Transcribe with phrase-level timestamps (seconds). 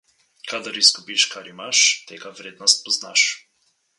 [0.51, 3.27] Kadar izgubiš, kar imaš, tega vrednost spoznaš.